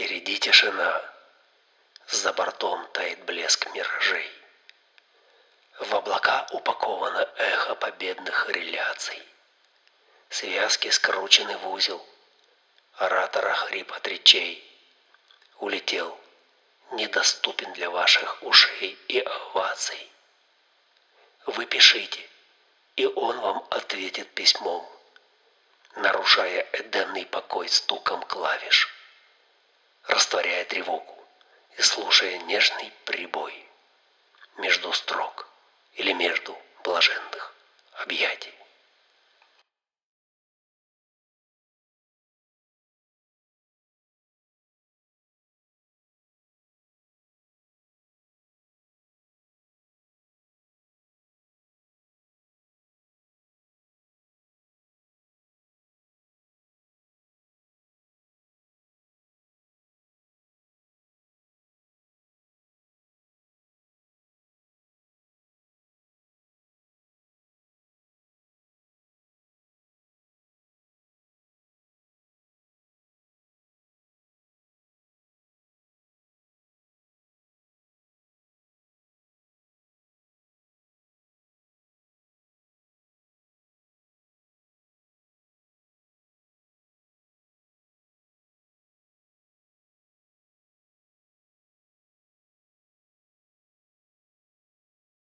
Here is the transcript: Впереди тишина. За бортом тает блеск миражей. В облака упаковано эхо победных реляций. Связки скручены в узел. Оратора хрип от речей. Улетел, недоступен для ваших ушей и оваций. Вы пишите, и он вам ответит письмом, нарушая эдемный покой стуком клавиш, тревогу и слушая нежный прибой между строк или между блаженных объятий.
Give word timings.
Впереди 0.00 0.38
тишина. 0.38 1.02
За 2.06 2.32
бортом 2.32 2.86
тает 2.94 3.22
блеск 3.26 3.66
миражей. 3.74 4.32
В 5.78 5.94
облака 5.94 6.46
упаковано 6.52 7.28
эхо 7.36 7.74
победных 7.74 8.48
реляций. 8.48 9.22
Связки 10.30 10.88
скручены 10.88 11.54
в 11.58 11.68
узел. 11.68 12.02
Оратора 12.94 13.52
хрип 13.52 13.92
от 13.92 14.08
речей. 14.08 14.64
Улетел, 15.58 16.18
недоступен 16.92 17.70
для 17.74 17.90
ваших 17.90 18.42
ушей 18.42 18.98
и 19.08 19.20
оваций. 19.20 20.10
Вы 21.44 21.66
пишите, 21.66 22.26
и 22.96 23.04
он 23.04 23.38
вам 23.38 23.66
ответит 23.68 24.30
письмом, 24.30 24.90
нарушая 25.96 26.66
эдемный 26.72 27.26
покой 27.26 27.68
стуком 27.68 28.22
клавиш, 28.22 28.96
тревогу 30.70 31.18
и 31.76 31.82
слушая 31.82 32.38
нежный 32.38 32.92
прибой 33.04 33.52
между 34.56 34.92
строк 34.92 35.48
или 35.94 36.12
между 36.12 36.56
блаженных 36.84 37.52
объятий. 37.94 38.54